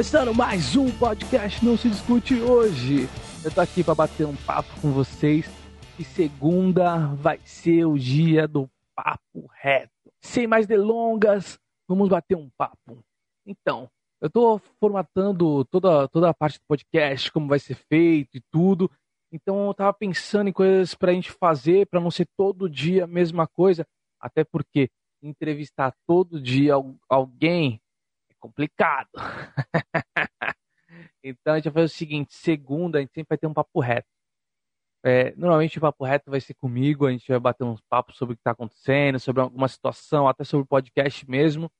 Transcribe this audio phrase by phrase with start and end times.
[0.00, 3.06] Começando mais um podcast Não Se Discute hoje.
[3.44, 5.46] Eu tô aqui para bater um papo com vocês
[5.98, 8.66] e segunda vai ser o dia do
[8.96, 9.92] papo reto.
[10.18, 13.04] Sem mais delongas, vamos bater um papo.
[13.44, 13.90] Então,
[14.22, 18.90] eu tô formatando toda, toda a parte do podcast, como vai ser feito e tudo.
[19.30, 23.06] Então eu tava pensando em coisas pra gente fazer, para não ser todo dia a
[23.06, 23.86] mesma coisa,
[24.18, 24.88] até porque
[25.22, 26.72] entrevistar todo dia
[27.06, 27.78] alguém
[28.40, 29.08] complicado.
[31.22, 33.80] então a gente vai fazer o seguinte: segunda a gente sempre vai ter um papo
[33.80, 34.08] reto.
[35.02, 38.34] É, normalmente o papo reto vai ser comigo, a gente vai bater uns papos sobre
[38.34, 41.70] o que está acontecendo, sobre alguma situação, até sobre o podcast mesmo.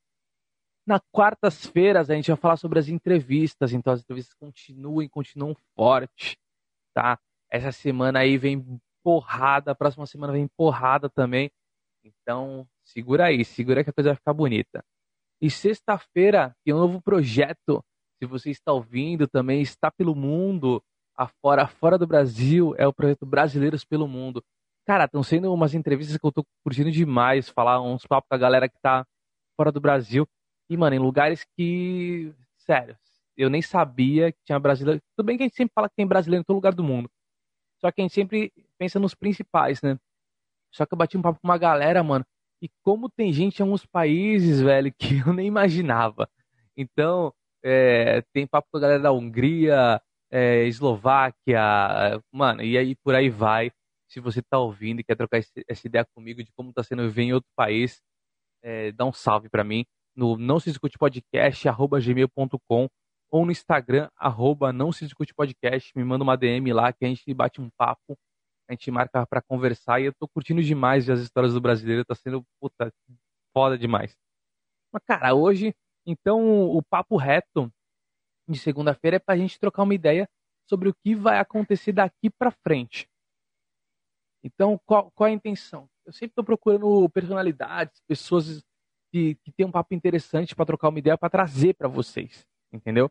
[0.87, 5.55] Na quartas-feiras a gente vai falar sobre as entrevistas, então as entrevistas continuam e continuam
[5.77, 6.39] forte,
[6.95, 7.19] tá?
[7.51, 11.51] Essa semana aí vem porrada, a próxima semana vem porrada também.
[12.05, 14.85] Então, segura aí, segura que a coisa vai ficar bonita.
[15.41, 17.83] E sexta-feira tem um novo projeto.
[18.19, 20.83] Se você está ouvindo também, está pelo mundo,
[21.17, 24.43] afora, fora do Brasil, é o projeto Brasileiros pelo Mundo.
[24.87, 28.39] Cara, estão sendo umas entrevistas que eu tô curtindo demais, falar uns papos com a
[28.39, 29.07] galera que tá
[29.57, 30.27] fora do Brasil.
[30.69, 32.97] E, mano, em lugares que, sério,
[33.37, 35.01] eu nem sabia que tinha brasileiro.
[35.17, 37.11] Tudo bem que a gente sempre fala que tem brasileiro em todo lugar do mundo.
[37.81, 39.99] Só que a gente sempre pensa nos principais, né?
[40.73, 42.25] Só que eu bati um papo com uma galera, mano,
[42.63, 46.29] e como tem gente em alguns países, velho, que eu nem imaginava.
[46.77, 47.33] Então,
[47.65, 51.61] é, tem papo com a galera da Hungria, é, Eslováquia,
[52.33, 53.71] mano, e aí por aí vai.
[54.09, 57.03] Se você tá ouvindo e quer trocar esse, essa ideia comigo de como tá sendo
[57.05, 58.01] viver em outro país,
[58.63, 62.89] é, dá um salve para mim no não se discute podcast arroba gmail.com
[63.31, 67.09] ou no Instagram arroba não se discute podcast, me manda uma DM lá que a
[67.09, 68.19] gente bate um papo
[68.71, 72.15] a gente marca para conversar e eu tô curtindo demais as histórias do brasileiro, tá
[72.15, 72.93] sendo puta
[73.53, 74.17] foda demais.
[74.93, 75.75] Mas cara, hoje,
[76.07, 77.73] então o papo reto
[78.49, 80.29] de segunda-feira é pra gente trocar uma ideia
[80.69, 83.09] sobre o que vai acontecer daqui para frente.
[84.43, 85.89] Então, qual, qual é a intenção?
[86.07, 88.63] Eu sempre estou procurando personalidades, pessoas
[89.13, 93.11] que, que têm um papo interessante para trocar uma ideia para trazer para vocês, entendeu?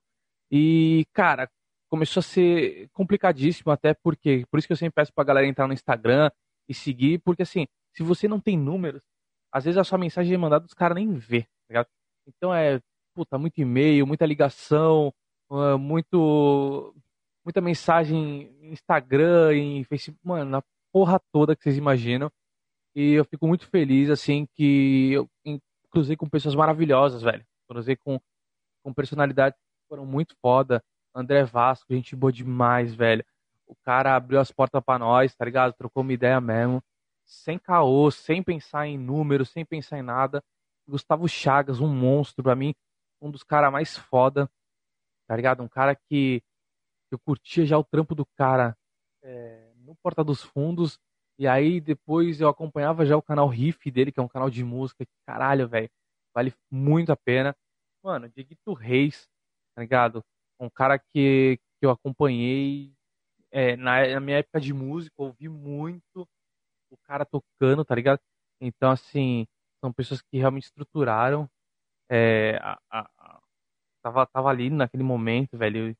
[0.49, 1.49] E, cara,
[1.89, 5.67] começou a ser complicadíssimo, até porque, por isso que eu sempre peço pra galera entrar
[5.67, 6.29] no Instagram
[6.67, 9.01] e seguir, porque assim, se você não tem números,
[9.51, 11.85] às vezes a sua mensagem é mandada os caras nem vê, tá?
[12.27, 12.79] Então é,
[13.15, 15.13] puta, muito e-mail, muita ligação,
[15.79, 16.93] muito
[17.43, 22.31] muita mensagem em Instagram, em Facebook, mano, na porra toda que vocês imaginam.
[22.95, 25.29] E eu fico muito feliz, assim, que eu
[25.89, 27.43] cruzei com pessoas maravilhosas, velho.
[27.67, 28.19] Cruzei com,
[28.83, 30.83] com personalidades que foram muito foda.
[31.19, 33.25] André Vasco, gente boa demais, velho.
[33.67, 35.73] O cara abriu as portas para nós, tá ligado?
[35.73, 36.81] Trocou uma ideia mesmo.
[37.25, 40.41] Sem caô, sem pensar em números, sem pensar em nada.
[40.87, 42.73] Gustavo Chagas, um monstro, pra mim,
[43.21, 44.49] um dos caras mais foda,
[45.27, 45.61] tá ligado?
[45.61, 46.41] Um cara que
[47.11, 48.75] eu curtia já o trampo do cara
[49.21, 50.97] é, no Porta dos Fundos.
[51.37, 54.63] E aí depois eu acompanhava já o canal Riff dele, que é um canal de
[54.63, 55.05] música.
[55.25, 55.89] Caralho, velho.
[56.33, 57.55] Vale muito a pena.
[58.03, 59.29] Mano, Dieguito Reis,
[59.75, 60.23] tá ligado?
[60.59, 62.93] Um cara que, que eu acompanhei
[63.51, 66.27] é, na, na, minha época de música, ouvi muito
[66.91, 68.19] o cara tocando, tá ligado?
[68.61, 69.47] Então, assim,
[69.79, 71.49] são pessoas que realmente estruturaram.
[72.09, 73.41] É, a, a,
[74.01, 75.95] tava, tava ali naquele momento, velho.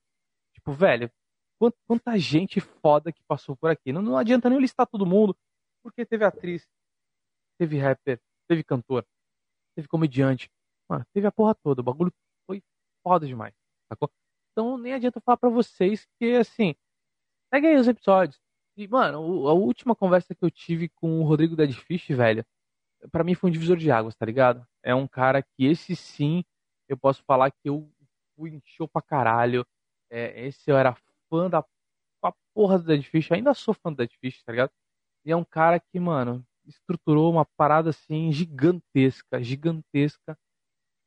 [0.54, 1.12] Tipo, velho,
[1.60, 3.92] quanta, quanta gente foda que passou por aqui.
[3.92, 5.36] Não, não adianta nem listar todo mundo,
[5.84, 6.68] porque teve atriz,
[7.58, 9.06] teve rapper, teve cantor,
[9.76, 10.50] teve comediante.
[10.90, 11.82] Mano, teve a porra toda.
[11.82, 12.12] O bagulho
[12.48, 12.64] foi
[13.04, 13.54] foda demais,
[13.88, 14.12] sacou?
[14.52, 16.76] Então nem adianta falar para vocês que, assim,
[17.52, 18.40] peguem aí os episódios.
[18.78, 22.46] E, mano, a última conversa que eu tive com o Rodrigo Deadfish, velho,
[23.12, 24.66] para mim foi um divisor de águas, tá ligado?
[24.84, 26.44] É um cara que esse sim,
[26.88, 27.92] eu posso falar que eu
[28.36, 29.66] fui em pra caralho.
[30.10, 30.96] É, esse eu era
[31.30, 31.64] fã da
[32.54, 34.72] porra do Deadfish, ainda sou fã do Deadfish, tá ligado?
[35.26, 40.38] E é um cara que, mano, estruturou uma parada assim gigantesca, gigantesca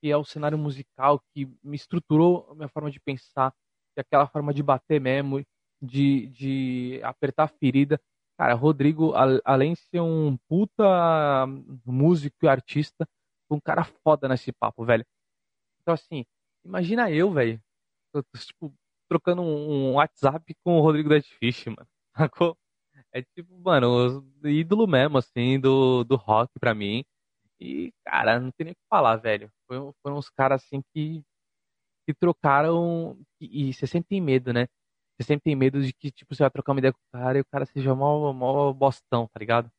[0.02, 3.52] que é o cenário musical que me estruturou a minha forma de pensar,
[3.94, 5.40] que é aquela forma de bater mesmo,
[5.81, 8.00] de, de apertar a ferida.
[8.37, 9.12] Cara, Rodrigo,
[9.44, 11.46] além de ser um puta
[11.87, 13.08] músico e artista,
[13.49, 15.06] um cara foda nesse papo, velho.
[15.81, 16.25] Então, assim,
[16.64, 17.62] imagina eu, velho,
[18.38, 18.75] tipo,
[19.08, 21.88] trocando um WhatsApp com o Rodrigo Deadfish, mano.
[23.14, 27.05] É tipo, mano, ídolo mesmo, assim, do, do rock pra mim.
[27.60, 29.50] E, cara, não tem nem o que falar, velho.
[29.72, 31.22] Foram, foram uns caras assim que,
[32.06, 33.19] que trocaram.
[33.40, 34.69] E, e você sempre tem medo, né?
[35.20, 37.38] Você sempre tem medo de que, tipo, você vai trocar uma ideia com o cara
[37.38, 39.70] e o cara seja mó, mó bostão, tá ligado?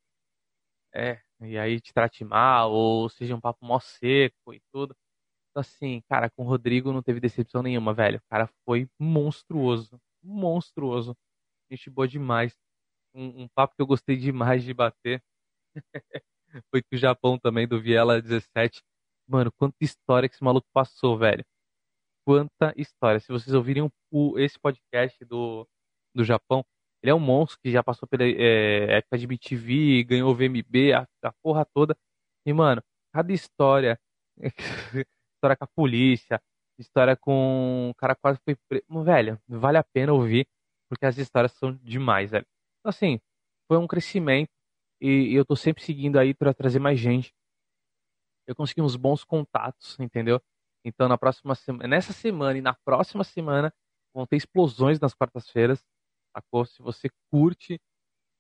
[0.96, 4.96] É, e aí te trate mal, ou seja um papo mó seco e tudo.
[5.52, 8.20] Então, assim, cara, com o Rodrigo não teve decepção nenhuma, velho.
[8.20, 10.00] O cara foi monstruoso.
[10.24, 11.16] Monstruoso.
[11.72, 12.56] Gente boa demais.
[13.16, 15.24] Um, um papo que eu gostei demais de bater.
[16.72, 18.84] foi com o Japão também, do Viela 17.
[19.28, 21.44] Mano, quanta história que esse maluco passou, velho.
[22.26, 23.20] Quanta história.
[23.20, 25.68] Se vocês ouvirem o, esse podcast do,
[26.16, 26.64] do Japão,
[27.02, 31.08] ele é um monstro que já passou pela é, época de BTV, ganhou VMB, a,
[31.24, 31.96] a porra toda.
[32.46, 32.82] E, mano,
[33.14, 34.00] cada história
[35.36, 36.42] história com a polícia,
[36.80, 38.86] história com o cara quase foi preso.
[39.04, 40.48] Velho, vale a pena ouvir,
[40.90, 42.46] porque as histórias são demais, velho.
[42.80, 43.20] Então, assim,
[43.68, 44.50] foi um crescimento
[45.02, 47.34] e, eu tô sempre seguindo aí para trazer mais gente.
[48.48, 50.42] Eu consegui uns bons contatos, entendeu?
[50.86, 53.74] Então, na próxima semana, nessa semana e na próxima semana,
[54.14, 55.84] vão ter explosões nas quartas-feiras?
[56.68, 57.80] Se você curte,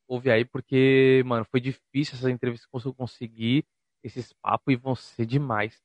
[0.07, 3.65] ouve aí, porque, mano, foi difícil essas entrevistas que eu consegui,
[4.03, 5.81] esses papos, e vão ser demais.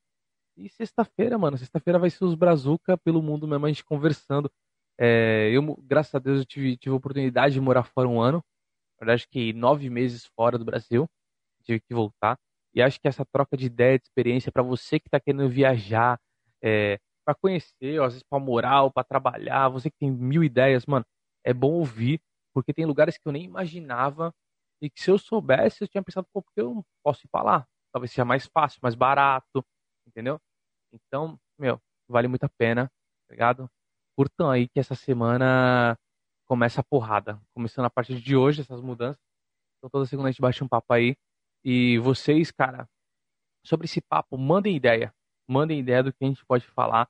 [0.57, 4.51] E sexta-feira, mano, sexta-feira vai ser os Brazuca pelo mundo mesmo, a gente conversando.
[4.99, 8.45] É, eu, graças a Deus, eu tive, tive a oportunidade de morar fora um ano.
[9.01, 11.09] Na verdade, que nove meses fora do Brasil.
[11.65, 12.39] Tive que voltar.
[12.75, 16.19] E acho que essa troca de ideia, de experiência, para você que está querendo viajar,
[16.63, 21.05] é, para conhecer, às vezes para morar, para trabalhar, você que tem mil ideias, mano,
[21.45, 22.21] é bom ouvir,
[22.55, 24.33] porque tem lugares que eu nem imaginava
[24.83, 27.45] e que se eu soubesse, eu tinha pensado, pô, porque eu não posso ir para
[27.45, 27.67] lá?
[27.93, 29.65] Talvez seja mais fácil, mais barato,
[30.07, 30.41] entendeu?
[30.93, 32.87] Então, meu, vale muito a pena,
[33.29, 33.71] tá ligado?
[34.17, 35.97] Curtam aí que essa semana
[36.47, 37.41] começa a porrada.
[37.55, 39.21] Começando a partir de hoje, essas mudanças.
[39.79, 41.17] Então toda segunda a gente baixa um papo aí.
[41.65, 42.89] E vocês, cara,
[43.65, 45.13] sobre esse papo, mandem ideia.
[45.49, 47.09] Mandem ideia do que a gente pode falar.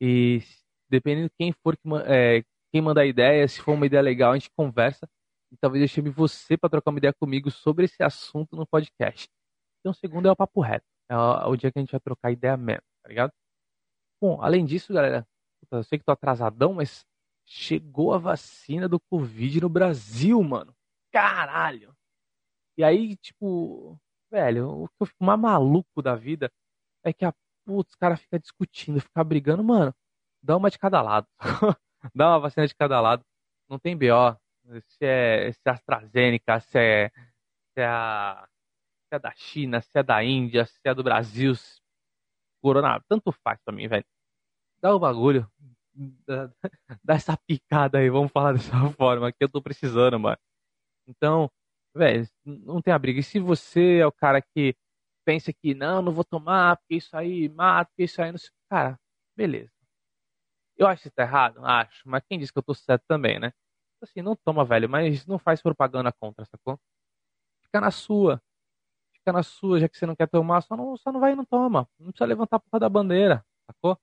[0.00, 0.42] E
[0.88, 2.42] dependendo de quem for que, é,
[2.72, 5.08] quem mandar ideia, se for uma ideia legal, a gente conversa.
[5.52, 9.28] E talvez eu chame você para trocar uma ideia comigo sobre esse assunto no podcast.
[9.80, 10.86] Então, segundo é o papo reto.
[11.08, 13.32] É o dia que a gente vai trocar ideia mesmo tá ligado?
[14.20, 15.26] Bom, além disso, galera,
[15.70, 17.04] eu sei que tô atrasadão, mas
[17.46, 20.74] chegou a vacina do Covid no Brasil, mano.
[21.10, 21.96] Caralho!
[22.80, 24.00] E aí, tipo,
[24.32, 26.50] velho, o que eu fico mais maluco da vida
[27.04, 29.94] é que a putz, os caras ficam discutindo, ficam brigando, mano.
[30.42, 31.28] Dá uma de cada lado.
[32.14, 33.22] dá uma vacina de cada lado.
[33.68, 34.34] Não tem BO.
[34.86, 37.10] Se é, se é AstraZeneca, se é,
[37.74, 38.48] se é, a,
[39.08, 41.52] se é da China, se é da Índia, se é do Brasil,
[42.62, 44.06] Corona, tanto faz pra mim, velho.
[44.80, 45.46] Dá o bagulho.
[46.26, 46.50] Dá,
[47.04, 50.38] dá, essa picada aí, vamos falar dessa forma, que eu tô precisando, mano.
[51.06, 51.50] Então,
[51.94, 53.20] velho, não tem a briga.
[53.20, 54.76] E se você é o cara que
[55.24, 58.50] pensa que não, não vou tomar, porque isso aí mata, porque isso aí não sei.
[58.70, 58.98] Cara,
[59.36, 59.72] beleza.
[60.76, 61.64] Eu acho que tá errado?
[61.64, 62.08] Acho.
[62.08, 63.52] Mas quem disse que eu tô certo também, né?
[64.02, 66.80] Assim, não toma, velho, mas não faz propaganda contra, sacou?
[67.62, 68.42] Fica na sua
[69.14, 71.36] fica na sua, já que você não quer tomar, só não, só não vai e
[71.36, 71.88] não toma.
[71.98, 73.98] Não precisa levantar a porra da bandeira, sacou?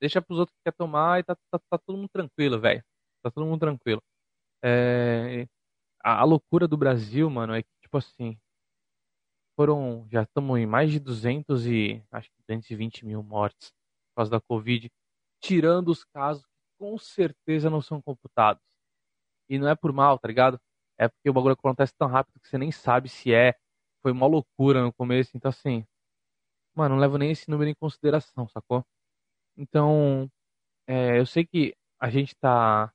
[0.00, 2.84] Deixa pros outros que quer tomar e tá, tá, tá todo mundo tranquilo, velho.
[3.22, 4.02] Tá todo mundo tranquilo.
[4.64, 5.48] É,
[6.02, 8.38] a, a, loucura do Brasil, mano, é que, tipo assim,
[9.56, 13.70] foram, já estamos em mais de 200 e, acho que 220 mil mortes
[14.10, 14.90] por causa da Covid,
[15.40, 18.62] tirando os casos que com certeza não são computados.
[19.48, 20.60] E não é por mal, tá ligado?
[20.98, 23.54] É porque o bagulho acontece tão rápido que você nem sabe se é
[24.02, 25.86] foi uma loucura no começo, então assim,
[26.74, 28.84] mano, não levo nem esse número em consideração, sacou?
[29.56, 30.30] Então,
[30.86, 32.92] é, eu sei que a gente tá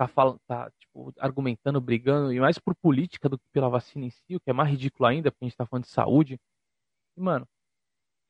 [0.00, 4.10] tá falando, tá tipo argumentando, brigando e mais por política do que pela vacina em
[4.10, 6.40] si, o que é mais ridículo ainda, porque a gente tá falando de saúde.
[7.14, 7.46] E, mano,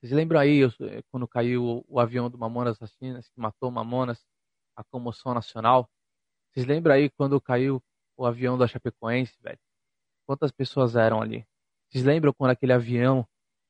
[0.00, 0.70] vocês lembram aí eu,
[1.12, 4.26] quando caiu o, o, avião do Mamonas Assassinas que matou Mamonas,
[4.74, 5.88] a comoção nacional?
[6.50, 7.80] Vocês lembram aí quando caiu
[8.16, 9.58] o avião da Chapecoense, velho?
[10.26, 11.46] Quantas pessoas eram ali?
[11.88, 13.24] Vocês lembram quando aquele avião,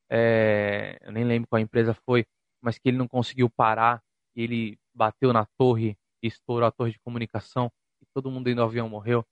[0.09, 2.25] é, eu nem lembro qual empresa foi,
[2.63, 4.03] mas que ele não conseguiu parar
[4.35, 7.71] e ele bateu na torre e estourou a torre de comunicação
[8.15, 9.25] todo mundo dentro do avião morreu?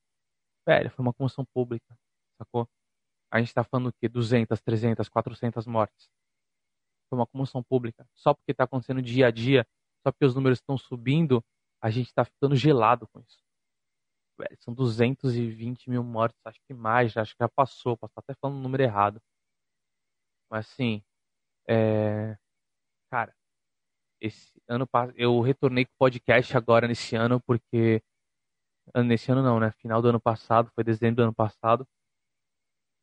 [0.67, 1.97] Velho, foi uma comoção pública,
[2.39, 2.69] sacou?
[3.31, 4.09] A gente tá falando o quê?
[4.09, 6.09] 200, 300, 400 mortes.
[7.09, 8.07] Foi uma comoção pública.
[8.15, 9.67] Só porque tá acontecendo dia a dia,
[10.03, 11.45] só porque os números estão subindo,
[11.83, 13.49] a gente tá ficando gelado com isso
[14.39, 18.35] velho, são 220 mil mortes, acho que mais, acho que já passou, posso estar até
[18.41, 19.21] falando o número errado.
[20.51, 21.03] Mas assim,
[21.69, 22.37] é...
[23.11, 23.35] cara,
[24.21, 28.03] esse ano eu retornei com podcast agora nesse ano, porque
[29.05, 29.71] nesse ano não, né?
[29.73, 31.87] Final do ano passado, foi dezembro do ano passado,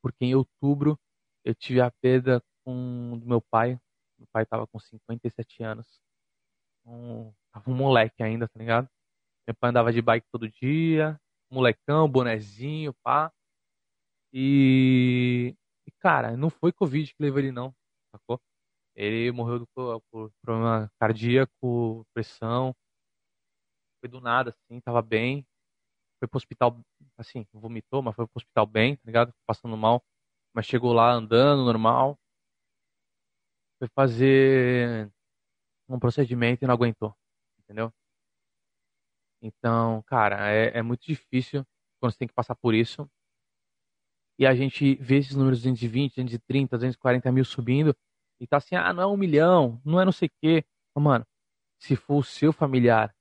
[0.02, 1.00] porque em outubro
[1.44, 3.80] eu tive a perda com do meu pai.
[4.18, 6.00] Meu pai tava com 57 anos.
[6.86, 8.90] Um, tava um moleque ainda, tá ligado?
[9.48, 11.20] Meu pai andava de bike todo dia,
[11.52, 13.32] molecão, bonezinho, pá.
[14.34, 15.56] E,
[15.88, 17.74] e, cara, não foi Covid que levou ele não,
[18.12, 18.42] sacou?
[18.96, 19.68] Ele morreu do,
[20.12, 22.76] por problema cardíaco, pressão.
[24.00, 25.46] Foi do nada, assim, tava bem.
[26.26, 26.80] Foi pro hospital,
[27.18, 29.34] assim, vomitou, mas foi pro hospital bem, tá ligado?
[29.46, 30.04] Passando mal.
[30.54, 32.18] Mas chegou lá andando, normal.
[33.78, 35.12] Foi fazer
[35.88, 37.16] um procedimento e não aguentou,
[37.60, 37.94] entendeu?
[39.42, 41.64] Então, cara, é, é muito difícil
[42.00, 43.08] quando você tem que passar por isso.
[44.40, 47.96] E a gente vê esses números 220, 230, 240 mil subindo
[48.40, 50.66] e tá assim, ah, não é um milhão, não é não sei o quê.
[50.96, 51.26] mano,
[51.80, 53.16] se for o seu familiar,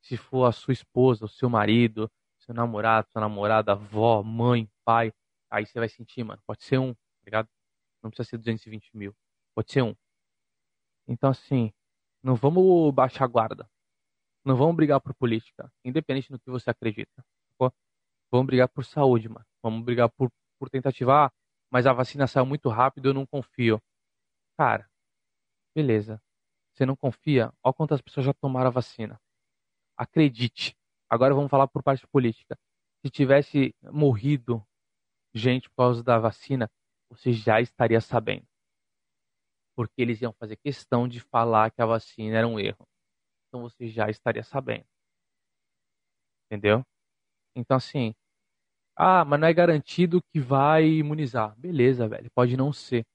[0.00, 2.10] se for a sua esposa, o seu marido,
[2.48, 5.12] seu namorado, sua namorada, avó, mãe, pai,
[5.50, 6.40] aí você vai sentir, mano.
[6.46, 7.48] Pode ser um, tá ligado?
[8.02, 9.14] Não precisa ser 220 mil.
[9.54, 9.94] Pode ser um.
[11.06, 11.70] Então, assim,
[12.22, 13.70] não vamos baixar a guarda.
[14.44, 17.22] Não vamos brigar por política, independente do que você acredita.
[18.30, 19.46] Vamos brigar por saúde, mano.
[19.62, 21.26] Vamos brigar por, por tentativa.
[21.26, 21.32] Ah,
[21.70, 23.80] mas a vacina saiu muito rápido, eu não confio.
[24.56, 24.88] Cara,
[25.74, 26.22] beleza.
[26.72, 27.52] Você não confia?
[27.62, 29.20] Olha quantas pessoas já tomaram a vacina.
[29.96, 30.77] Acredite.
[31.10, 32.56] Agora vamos falar por parte política.
[33.04, 34.64] Se tivesse morrido
[35.34, 36.70] gente por causa da vacina,
[37.10, 38.46] você já estaria sabendo.
[39.76, 42.86] Porque eles iam fazer questão de falar que a vacina era um erro.
[43.48, 44.86] Então você já estaria sabendo.
[46.46, 46.84] Entendeu?
[47.56, 48.14] Então, assim.
[48.96, 51.54] Ah, mas não é garantido que vai imunizar.
[51.58, 52.30] Beleza, velho.
[52.34, 53.06] Pode não ser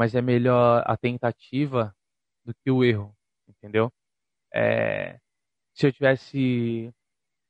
[0.00, 1.94] mas é melhor a tentativa
[2.44, 3.14] do que o erro,
[3.46, 3.92] entendeu?
[4.54, 5.20] É,
[5.74, 6.92] se eu tivesse,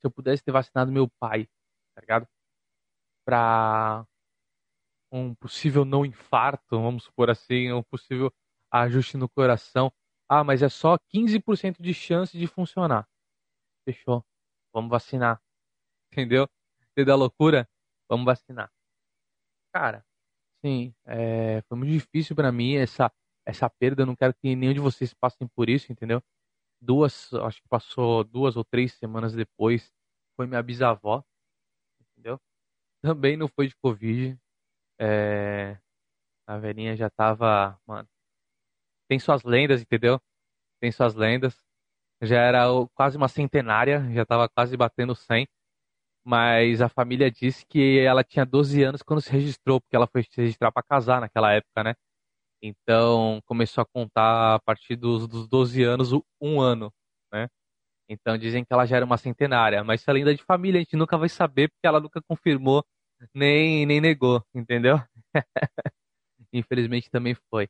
[0.01, 1.47] se eu pudesse ter vacinado meu pai,
[1.95, 2.29] tá ligado?
[3.25, 4.07] Pra
[5.13, 8.33] um possível não infarto, vamos supor assim, um possível
[8.71, 9.93] ajuste no coração.
[10.29, 13.09] Ah, mas é só 15% de chance de funcionar.
[13.85, 14.25] Fechou.
[14.73, 15.41] Vamos vacinar.
[16.13, 16.49] Entendeu?
[16.93, 17.69] Entendeu a loucura?
[18.09, 18.71] Vamos vacinar.
[19.73, 20.05] Cara,
[20.65, 23.11] Sim, é, foi muito difícil para mim essa,
[23.47, 24.03] essa perda.
[24.03, 26.23] Eu não quero que nenhum de vocês passem por isso, entendeu?
[26.81, 29.93] Duas, acho que passou duas ou três semanas depois,
[30.37, 31.23] foi minha bisavó,
[32.01, 32.41] entendeu?
[33.03, 34.39] Também não foi de Covid.
[35.01, 35.79] É,
[36.47, 38.09] a velhinha já tava, mano,
[39.09, 40.21] tem suas lendas, entendeu?
[40.81, 41.57] Tem suas lendas.
[42.23, 45.49] Já era quase uma centenária, já tava quase batendo 100
[46.25, 50.23] mas a família disse que ela tinha 12 anos quando se registrou, porque ela foi
[50.25, 51.95] se registrar para casar naquela época, né?
[52.63, 56.93] Então começou a contar a partir dos, dos 12 anos um ano,
[57.33, 57.49] né?
[58.09, 60.97] Então dizem que ela já era uma centenária, mas se é de família, a gente
[60.97, 62.85] nunca vai saber porque ela nunca confirmou
[63.35, 64.97] nem, nem negou, entendeu?
[66.53, 67.69] Infelizmente também foi.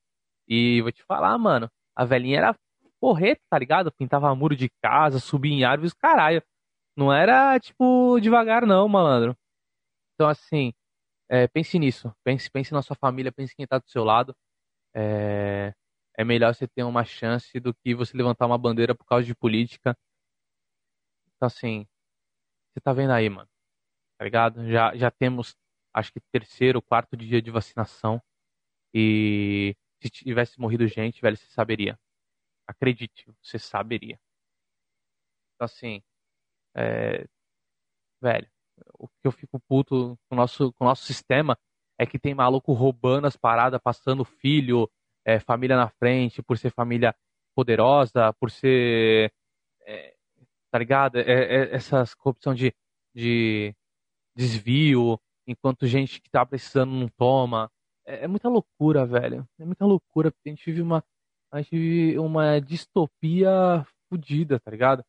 [0.49, 2.57] E vou te falar, mano, a velhinha era
[3.01, 3.93] porreta, tá ligado?
[3.93, 6.43] Pintava muro de casa, subia em árvores, caralho.
[6.97, 9.37] Não era, tipo, devagar, não, malandro.
[10.15, 10.73] Então, assim,
[11.29, 12.13] é, pense nisso.
[12.25, 14.35] Pense, pense na sua família, pense em quem tá do seu lado.
[14.95, 15.73] É,
[16.17, 19.35] é melhor você ter uma chance do que você levantar uma bandeira por causa de
[19.35, 19.97] política.
[21.37, 21.87] Então, assim,
[22.73, 23.49] você tá vendo aí, mano.
[24.19, 24.69] Tá ligado?
[24.69, 25.57] Já, já temos,
[25.95, 28.23] acho que, terceiro, quarto dia de vacinação.
[28.95, 31.99] E se tivesse morrido gente, velho, você saberia.
[32.67, 34.19] Acredite, você saberia.
[35.55, 36.03] Então, assim,
[36.75, 37.27] é,
[38.21, 38.49] velho,
[38.99, 41.59] o que eu fico puto com o nosso, com o nosso sistema
[42.01, 44.91] é que tem maluco roubando as paradas, passando filho,
[45.23, 47.15] é, família na frente, por ser família
[47.55, 49.31] poderosa, por ser.
[49.83, 50.15] É,
[50.71, 51.19] tá ligado?
[51.19, 52.75] É, é, essas corrupção de,
[53.15, 53.75] de
[54.35, 57.71] desvio, enquanto gente que tá precisando não toma.
[58.07, 59.47] É, é muita loucura, velho.
[59.59, 61.05] É muita loucura, porque a gente vive uma,
[61.53, 65.05] a gente vive uma distopia fodida, tá ligado?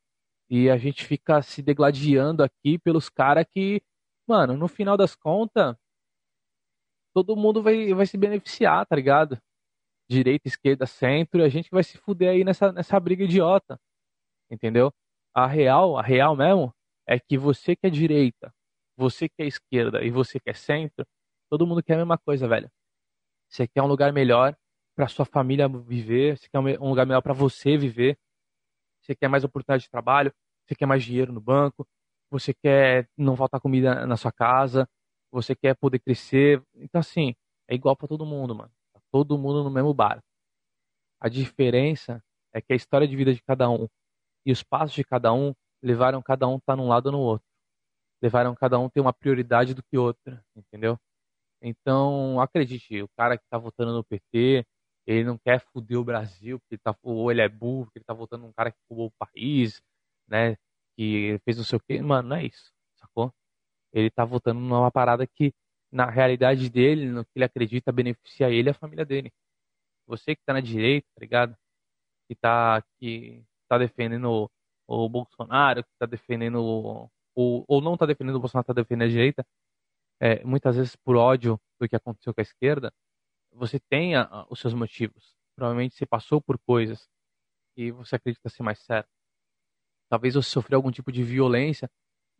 [0.50, 3.82] E a gente fica se degladiando aqui pelos caras que,
[4.28, 5.78] mano, no final das contas,
[7.13, 9.39] todo mundo vai, vai se beneficiar, tá ligado?
[10.10, 13.80] Direita, esquerda, centro, e a gente vai se fuder aí nessa, nessa briga idiota.
[14.50, 14.91] Entendeu?
[15.34, 16.74] A real, a real mesmo,
[17.08, 18.53] é que você que é direita,
[18.98, 21.06] você que é esquerda e você que é centro,
[21.50, 22.70] todo mundo quer a mesma coisa, velho.
[23.50, 24.56] Você quer um lugar melhor
[24.96, 28.18] para sua família viver, você quer um lugar melhor para você viver,
[29.01, 30.34] você quer mais oportunidade de trabalho,
[30.65, 31.88] você quer mais dinheiro no banco,
[32.30, 34.88] você quer não faltar comida na sua casa,
[35.32, 36.64] você quer poder crescer.
[36.76, 37.36] Então, assim,
[37.68, 38.72] é igual para todo mundo, mano.
[38.94, 40.22] Tá todo mundo no mesmo bar.
[41.20, 42.24] A diferença
[42.54, 43.88] é que a história de vida de cada um
[44.46, 47.20] e os passos de cada um levaram cada um estar tá num lado ou no
[47.20, 47.48] outro.
[48.22, 51.00] Levaram cada um ter uma prioridade do que outra, entendeu?
[51.62, 54.66] Então, acredite, o cara que tá votando no PT,
[55.06, 58.06] ele não quer foder o Brasil, porque ele tá, ou ele é burro, porque ele
[58.06, 59.82] tá votando um cara que roubou o país,
[60.28, 60.56] né?
[60.98, 62.02] Que fez não sei o quê.
[62.02, 62.72] Mano, não é isso?
[63.94, 65.54] Ele tá votando numa parada que,
[65.92, 69.32] na realidade dele, no que ele acredita, beneficia ele e a família dele.
[70.08, 71.58] Você que tá na direita, tá ligado?
[72.28, 74.50] Que tá, que tá defendendo
[74.88, 78.74] o, o Bolsonaro, que tá defendendo o, ou, ou não tá defendendo o Bolsonaro, tá
[78.74, 79.46] defendendo a direita,
[80.20, 82.94] é, muitas vezes por ódio do que aconteceu com a esquerda,
[83.52, 85.36] você tem a, os seus motivos.
[85.56, 87.10] Provavelmente você passou por coisas
[87.76, 89.10] e você acredita ser mais certo.
[90.10, 91.90] Talvez você sofreu algum tipo de violência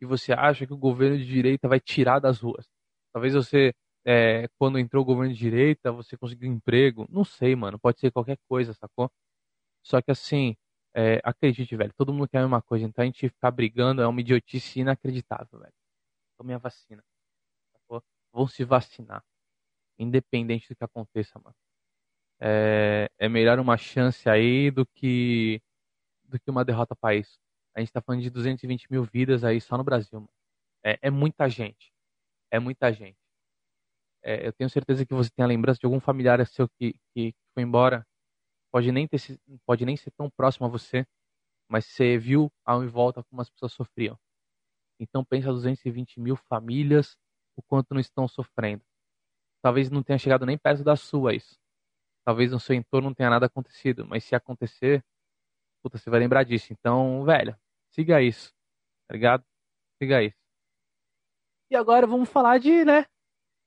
[0.02, 2.68] e você acha que o governo de direita vai tirar das ruas.
[3.12, 3.72] Talvez você,
[4.04, 7.06] é, quando entrou o governo de direita, você conseguiu emprego.
[7.08, 7.78] Não sei, mano.
[7.78, 9.08] Pode ser qualquer coisa, sacou?
[9.82, 10.56] Só que assim,
[10.94, 11.92] é, acredite, velho.
[11.96, 12.84] Todo mundo quer a mesma coisa.
[12.84, 15.74] Então a gente ficar brigando é uma idiotice inacreditável, velho.
[16.36, 17.04] Tome a vacina.
[17.72, 18.02] Sacou?
[18.32, 19.22] Vão se vacinar.
[19.98, 21.54] Independente do que aconteça, mano.
[22.40, 25.62] É, é melhor uma chance aí do que
[26.24, 27.38] do que uma derrota para isso.
[27.74, 30.28] A gente está falando de 220 mil vidas aí só no Brasil.
[30.84, 31.92] É, é, muita gente.
[32.50, 33.18] É muita gente.
[34.22, 37.34] É, eu tenho certeza que você tem a lembrança de algum familiar seu que, que,
[37.54, 38.06] foi embora.
[38.70, 39.18] Pode nem, ter,
[39.66, 41.06] pode nem ser tão próximo a você,
[41.68, 44.18] mas você viu ao em volta como as pessoas sofriam.
[45.00, 47.18] Então pensa 220 mil famílias,
[47.56, 48.84] o quanto não estão sofrendo.
[49.62, 51.58] Talvez não tenha chegado nem perto das suas.
[52.24, 55.04] Talvez no seu entorno não tenha nada acontecido, mas se acontecer,
[55.82, 56.72] puta, você vai lembrar disso.
[56.72, 57.56] Então, velho,
[57.90, 58.52] siga isso,
[59.08, 59.44] tá ligado?
[60.00, 60.36] Siga isso.
[61.70, 63.06] E agora vamos falar de, né,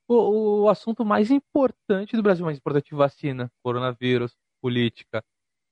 [0.08, 5.24] o, o assunto mais importante do Brasil, mais importante vacina, coronavírus, política,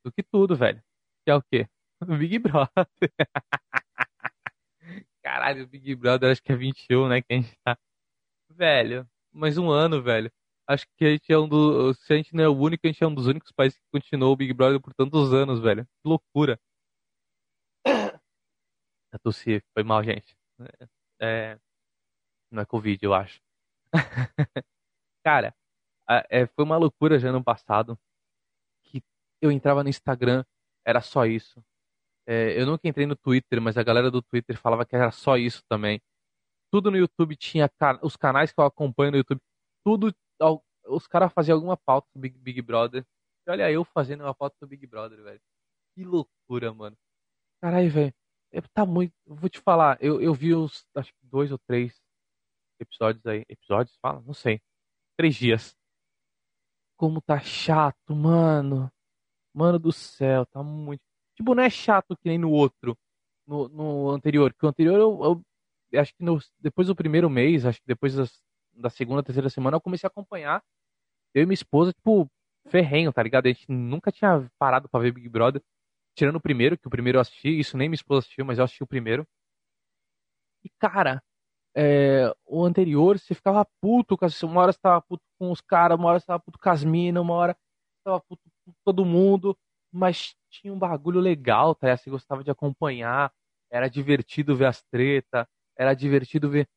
[0.03, 0.83] do que tudo, velho.
[1.25, 1.67] Que é o quê?
[2.05, 2.85] O Big Brother.
[5.23, 7.77] Caralho, o Big Brother acho que é 21, né, que a gente tá.
[8.49, 10.31] Velho, mais um ano, velho
[10.67, 11.99] acho que a gente é um dos.
[11.99, 13.85] Se a gente não é o único, a gente é um dos únicos países que
[13.91, 15.85] continuou o Big Brother por tantos anos, velho.
[15.85, 16.59] Que loucura.
[19.11, 20.35] A tossi, foi mal, gente.
[21.21, 21.59] É,
[22.51, 23.41] não é Covid, eu acho.
[25.23, 25.55] Cara,
[26.29, 27.97] é, foi uma loucura já no passado.
[28.83, 29.03] Que
[29.41, 30.43] eu entrava no Instagram,
[30.85, 31.63] era só isso.
[32.27, 35.37] É, eu nunca entrei no Twitter, mas a galera do Twitter falava que era só
[35.37, 36.01] isso também.
[36.71, 37.69] Tudo no YouTube tinha.
[38.01, 39.41] Os canais que eu acompanho no YouTube,
[39.85, 40.13] tudo
[40.87, 43.05] os caras faziam alguma pauta do Big, Big Brother.
[43.45, 45.41] E olha eu fazendo uma pauta do Big Brother, velho.
[45.95, 46.97] Que loucura, mano.
[47.61, 48.13] Caralho, velho.
[48.51, 49.13] É, tá muito.
[49.25, 51.99] Vou te falar, eu, eu vi os acho que dois ou três
[52.79, 53.45] episódios aí.
[53.49, 53.97] Episódios?
[54.01, 54.21] Fala?
[54.21, 54.61] Não sei.
[55.17, 55.75] Três dias.
[56.97, 58.91] Como tá chato, mano.
[59.53, 61.01] Mano do céu, tá muito.
[61.35, 62.97] Tipo, não é chato que nem no outro.
[63.47, 64.53] No, no anterior.
[64.53, 65.43] Que o anterior eu,
[65.91, 69.49] eu, acho que no, depois do primeiro mês, acho que depois das da segunda, terceira
[69.49, 70.63] semana, eu comecei a acompanhar.
[71.33, 72.29] Eu e minha esposa, tipo,
[72.67, 73.45] ferrenho, tá ligado?
[73.47, 75.61] A gente nunca tinha parado para ver Big Brother.
[76.15, 78.65] Tirando o primeiro, que o primeiro eu assisti, isso nem minha esposa assistiu, mas eu
[78.65, 79.27] assisti o primeiro.
[80.63, 81.21] E, cara,
[81.75, 86.09] é, o anterior, você ficava puto, uma hora você tava puto com os caras, uma
[86.09, 89.57] hora você tava puto com as minas, uma hora você tava puto com todo mundo,
[89.91, 91.95] mas tinha um bagulho legal, tá?
[91.95, 93.31] Você gostava de acompanhar,
[93.71, 95.45] era divertido ver as tretas,
[95.77, 96.67] era divertido ver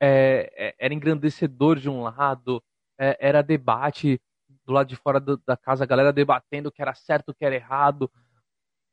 [0.00, 2.62] é, é, era engrandecedor de um lado,
[2.98, 4.20] é, era debate
[4.64, 7.34] do lado de fora do, da casa, a galera debatendo o que era certo, o
[7.34, 8.10] que era errado.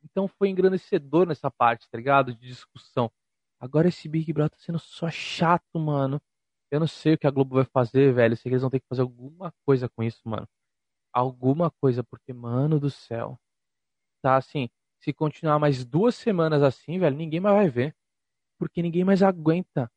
[0.04, 2.34] Então foi engrandecedor nessa parte, tá ligado?
[2.34, 3.12] De discussão.
[3.60, 6.22] Agora esse Big Brother tá sendo só chato, mano.
[6.70, 8.36] Eu não sei o que a Globo vai fazer, velho.
[8.36, 10.48] sei que eles vão ter que fazer alguma coisa com isso, mano.
[11.14, 13.40] Alguma coisa, porque, mano do céu.
[14.22, 17.96] Tá assim, se continuar mais duas semanas assim, velho, ninguém mais vai ver.
[18.60, 19.92] Porque ninguém mais aguenta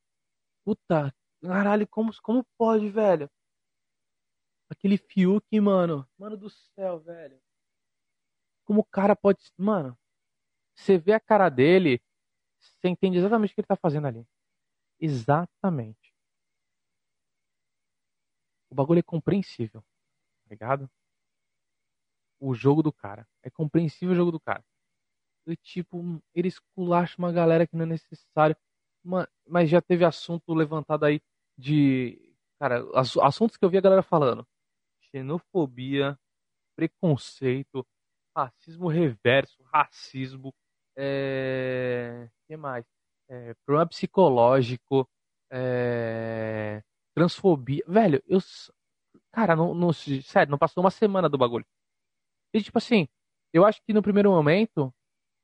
[0.64, 3.31] Puta, caralho, como, como pode, velho?
[4.68, 6.09] Aquele Fiuk, mano.
[6.18, 7.40] Mano do céu, velho.
[8.64, 9.38] Como o cara pode.
[9.59, 9.99] Mano,
[10.75, 12.01] você vê a cara dele,
[12.59, 14.27] você entende exatamente o que ele tá fazendo ali.
[15.01, 16.14] Exatamente.
[18.70, 19.83] O bagulho é compreensível.
[19.83, 20.90] Tá ligado?
[22.38, 23.27] O jogo do cara.
[23.42, 24.64] É compreensível o jogo do cara.
[25.46, 28.57] E, tipo, ele esculacha uma galera que não é necessário
[29.05, 31.21] mas já teve assunto levantado aí
[31.59, 32.19] de.
[32.59, 32.85] Cara,
[33.23, 34.47] assuntos que eu vi a galera falando:
[35.11, 36.19] xenofobia,
[36.77, 37.87] preconceito,
[38.37, 40.55] racismo reverso, racismo,
[40.97, 42.29] é...
[42.47, 42.85] que mais?
[43.29, 45.09] É, problema psicológico,
[45.51, 46.83] é...
[47.15, 47.83] transfobia.
[47.87, 48.39] Velho, eu.
[49.33, 51.65] Cara, não, não, sério, não passou uma semana do bagulho.
[52.53, 53.09] E tipo assim,
[53.53, 54.93] eu acho que no primeiro momento,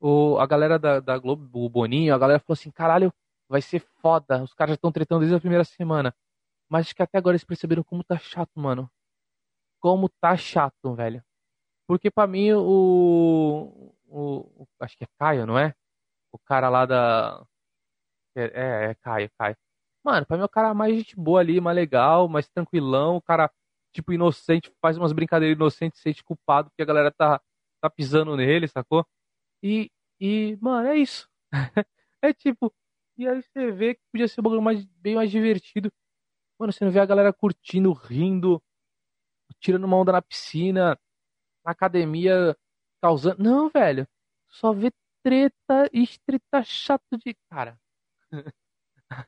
[0.01, 3.13] o, a galera da, da Globo, o Boninho, a galera falou assim: caralho
[3.49, 4.43] vai ser foda.
[4.43, 6.15] Os caras já estão tretando desde a primeira semana.
[6.69, 8.91] Mas que até agora eles perceberam como tá chato, mano.
[9.81, 11.23] Como tá chato, velho.
[11.87, 13.95] Porque pra mim o.
[14.09, 15.75] o, acho que é Caio, não é?
[16.33, 17.47] O cara lá da.
[18.37, 19.57] É, é, é Caio, Caio.
[20.05, 23.17] Mano, pra mim é o cara mais gente boa ali, mais legal, mais tranquilão.
[23.17, 23.51] O cara,
[23.93, 27.41] tipo, inocente, faz umas brincadeiras inocentes, se sente culpado porque a galera tá,
[27.81, 29.07] tá pisando nele, sacou?
[29.63, 31.29] E, e, mano, é isso.
[32.23, 32.73] é tipo,
[33.19, 35.91] e aí você vê que podia ser um bagulho mais, bem mais divertido.
[36.59, 38.63] Mano, você não vê a galera curtindo, rindo,
[39.61, 40.99] tirando uma onda na piscina,
[41.65, 42.57] na academia,
[43.01, 43.43] causando.
[43.43, 44.07] Não, velho.
[44.49, 44.91] Só vê
[45.23, 47.35] treta e treta chato de.
[47.51, 47.79] Cara.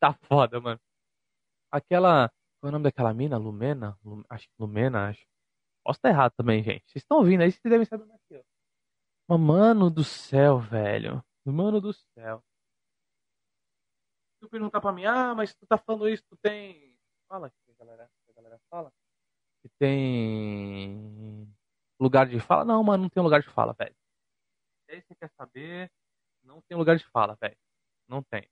[0.00, 0.80] tá foda, mano.
[1.70, 2.28] Aquela.
[2.60, 3.36] Qual é o nome daquela mina?
[3.38, 3.98] Lumena?
[4.28, 5.26] Acho que Lumena, acho.
[5.84, 6.84] Posso estar errado também, gente.
[6.86, 8.44] Vocês estão ouvindo aí, vocês devem saber mais que eu.
[9.38, 11.24] Mano do céu, velho.
[11.44, 12.42] Mano do céu.
[14.40, 16.96] Tu perguntar pra mim, ah, mas tu tá falando isso, tu tem.
[17.28, 18.10] Fala aqui, galera.
[18.28, 18.92] A galera fala.
[19.62, 21.48] Que tem
[22.00, 22.64] lugar de fala.
[22.64, 23.94] Não, mano, não tem lugar de fala, velho.
[24.90, 25.90] Se você quer saber,
[26.42, 27.56] não tem lugar de fala, velho.
[28.08, 28.48] Não tem.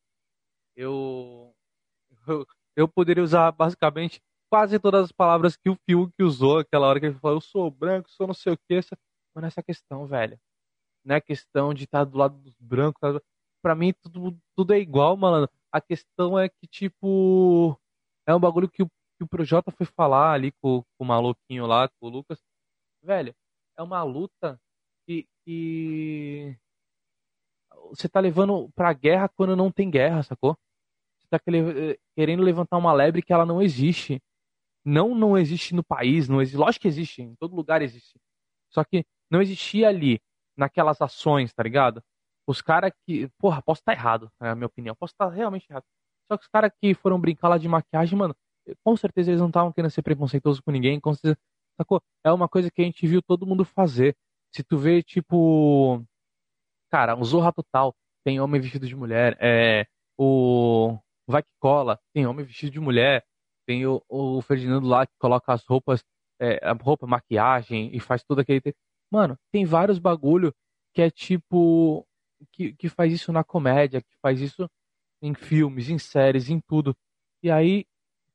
[0.77, 1.55] Eu,
[2.27, 6.99] eu, eu poderia usar basicamente quase todas as palavras que o Fiuk usou aquela hora
[7.01, 8.75] que ele falou, eu sou branco, sou não sei o que.
[8.75, 8.97] Essa...
[9.35, 10.39] Mano, essa questão, velho.
[11.05, 13.01] Não é questão de estar do lado dos brancos.
[13.01, 13.21] Tá?
[13.63, 15.49] Pra mim, tudo, tudo é igual, mano.
[15.73, 17.79] A questão é que, tipo,
[18.27, 21.67] é um bagulho que o, que o Projota foi falar ali com, com o maluquinho
[21.67, 22.41] lá, com o Lucas.
[23.03, 23.35] Velho,
[23.77, 24.61] é uma luta
[25.07, 26.57] que, que
[27.91, 30.57] você tá levando pra guerra quando não tem guerra, sacou?
[31.19, 34.23] Você tá querendo levantar uma lebre que ela não existe.
[34.85, 36.57] Não não existe no país, não existe.
[36.57, 38.19] Lógico que existe, em todo lugar existe.
[38.71, 40.21] Só que não existia ali,
[40.61, 42.03] naquelas ações, tá ligado?
[42.47, 43.29] Os caras que.
[43.39, 44.95] Porra, posso estar tá errado, é a minha opinião.
[44.95, 45.85] Posso estar tá realmente errado.
[46.31, 48.37] Só que os caras que foram brincar lá de maquiagem, mano,
[48.85, 51.01] com certeza eles não estavam querendo ser preconceituosos com ninguém.
[51.01, 51.39] Com certeza,
[51.77, 52.01] sacou?
[52.25, 54.17] É uma coisa que a gente viu todo mundo fazer.
[54.55, 56.05] Se tu vê, tipo.
[56.91, 57.95] Cara, o Zorra Total
[58.25, 59.37] tem homem vestido de mulher.
[59.41, 59.87] É,
[60.19, 63.25] o Vai que Cola tem homem vestido de mulher.
[63.67, 66.05] Tem o, o Ferdinando lá que coloca as roupas,
[66.41, 68.61] é, roupa, maquiagem e faz tudo aquele.
[69.11, 70.55] Mano, tem vários bagulho
[70.95, 72.07] que é tipo.
[72.53, 74.69] Que, que faz isso na comédia, que faz isso
[75.23, 76.97] em filmes, em séries, em tudo.
[77.43, 77.85] E aí,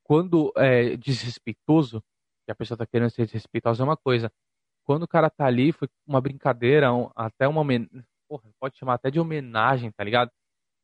[0.03, 2.03] quando é desrespeitoso,
[2.45, 4.31] que a pessoa tá querendo ser desrespeitosa é uma coisa.
[4.85, 7.63] Quando o cara tá ali, foi uma brincadeira, um, até uma.
[8.29, 10.31] Porra, pode chamar até de homenagem, tá ligado?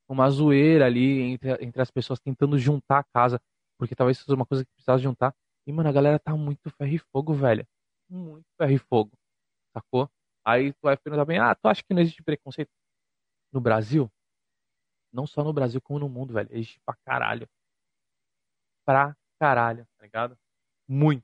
[0.09, 3.41] Uma zoeira ali entre, entre as pessoas tentando juntar a casa,
[3.79, 5.35] porque talvez fosse uma coisa que precisava juntar.
[5.67, 7.65] E, mano, a galera tá muito ferro e fogo, velho.
[8.09, 9.11] Muito ferro e fogo.
[9.75, 10.09] Sacou?
[10.45, 12.71] Aí tu vai perguntar bem, ah, tu acha que não existe preconceito
[13.53, 14.11] no Brasil?
[15.13, 16.49] Não só no Brasil, como no mundo, velho.
[16.51, 17.47] Existe pra caralho.
[18.87, 20.37] Pra caralho, tá ligado?
[20.87, 21.23] Muito.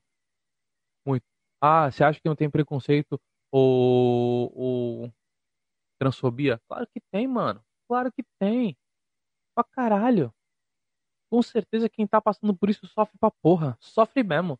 [1.06, 1.26] Muito.
[1.62, 3.20] Ah, você acha que não tem preconceito
[3.52, 5.14] ou, ou
[6.00, 6.60] transfobia?
[6.70, 7.64] Claro que tem, mano.
[7.88, 8.78] Claro que tem.
[9.56, 10.34] Pra caralho.
[11.32, 13.78] Com certeza quem tá passando por isso sofre pra porra.
[13.82, 14.60] Sofre mesmo.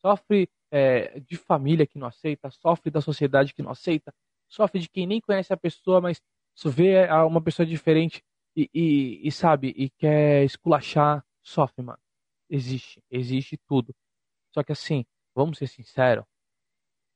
[0.00, 4.12] Sofre é, de família que não aceita, sofre da sociedade que não aceita,
[4.48, 6.20] sofre de quem nem conhece a pessoa, mas
[6.66, 8.22] vê uma pessoa diferente
[8.56, 12.00] e, e, e sabe, e quer esculachar, sofre, mano.
[12.50, 13.94] Existe, existe tudo.
[14.52, 15.04] Só que assim,
[15.34, 16.24] vamos ser sinceros,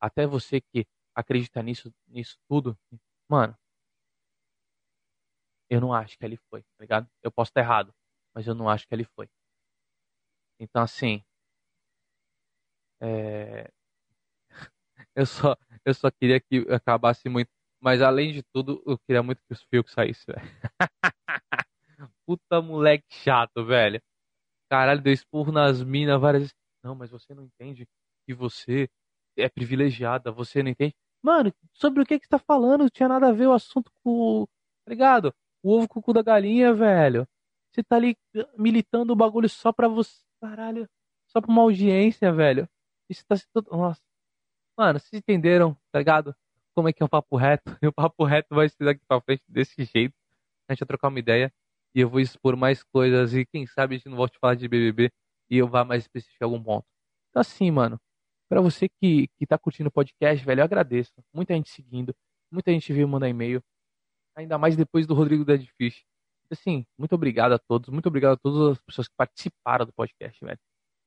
[0.01, 2.79] até você que acredita nisso, nisso tudo,
[3.29, 3.57] mano,
[5.71, 7.09] eu não acho que ele foi, tá ligado?
[7.23, 7.95] Eu posso estar errado,
[8.35, 9.29] mas eu não acho que ele foi.
[10.59, 11.25] Então, assim,
[13.03, 13.69] é...
[15.15, 17.51] eu, só, eu só queria que acabasse muito.
[17.81, 20.49] Mas além de tudo, eu queria muito que os fios saíssem, velho.
[22.25, 24.01] Puta moleque chato, velho.
[24.71, 26.55] Caralho, deu esporro nas minas várias vezes.
[26.83, 27.87] Não, mas você não entende
[28.25, 28.89] que você
[29.37, 30.95] é privilegiada, você não entende.
[31.23, 32.83] Mano, sobre o que que você tá falando?
[32.83, 34.47] Não tinha nada a ver o assunto com.
[34.85, 35.35] Tá ligado?
[35.63, 37.27] O ovo com o cu da galinha, velho.
[37.71, 38.17] Você tá ali
[38.57, 40.21] militando o bagulho só pra você.
[40.41, 40.89] Caralho.
[41.29, 42.69] Só pra uma audiência, velho.
[43.13, 43.71] Isso tá tudo.
[43.71, 44.01] Nossa.
[44.77, 46.35] Mano, vocês entenderam, tá ligado?
[46.75, 47.65] Como é que é o papo reto?
[47.83, 50.15] E o papo reto vai ser daqui pra frente desse jeito.
[50.67, 51.53] A gente vai trocar uma ideia
[51.95, 54.55] e eu vou expor mais coisas e quem sabe a gente não volte a falar
[54.55, 55.13] de BBB
[55.51, 56.87] e eu vá mais específico em algum ponto.
[57.29, 58.01] Então assim, mano,
[58.49, 61.13] para você que, que tá curtindo o podcast, velho, eu agradeço.
[61.35, 62.15] Muita gente seguindo,
[62.51, 63.63] muita gente veio mandar e-mail,
[64.35, 66.03] ainda mais depois do Rodrigo Deadfish.
[66.51, 70.43] Assim, muito obrigado a todos, muito obrigado a todas as pessoas que participaram do podcast,
[70.43, 70.59] velho.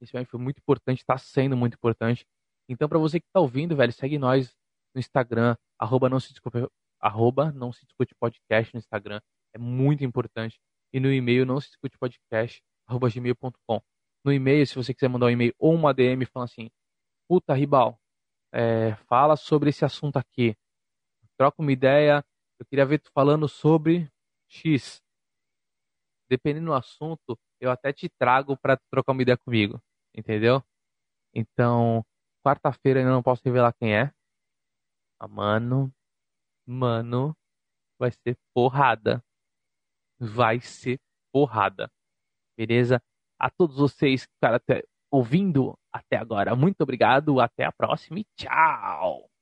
[0.01, 2.25] Esse foi muito importante, está sendo muito importante.
[2.67, 4.55] Então, para você que está ouvindo, velho, segue nós
[4.93, 6.67] no Instagram, arroba não se discute,
[6.99, 9.21] arroba não se discute podcast no Instagram.
[9.53, 10.59] É muito importante.
[10.93, 13.81] E no e-mail não se discute podcast, arroba gmail.com.
[14.23, 16.69] No e-mail, se você quiser mandar um e-mail ou uma DM falando assim,
[17.27, 17.99] puta, Ribal,
[18.51, 20.55] é, fala sobre esse assunto aqui.
[21.37, 22.23] Troca uma ideia.
[22.59, 24.09] Eu queria ver tu falando sobre
[24.47, 25.01] X.
[26.29, 29.81] Dependendo do assunto, eu até te trago para trocar uma ideia comigo,
[30.15, 30.63] entendeu?
[31.33, 32.05] Então,
[32.45, 34.11] quarta-feira ainda não posso revelar quem é.
[35.19, 35.91] Ah, mano,
[36.65, 37.35] mano,
[37.99, 39.23] vai ser porrada.
[40.19, 40.99] Vai ser
[41.31, 41.89] porrada.
[42.57, 43.01] Beleza?
[43.39, 47.39] A todos vocês que ficaram até, ouvindo até agora, muito obrigado.
[47.39, 49.34] Até a próxima e tchau!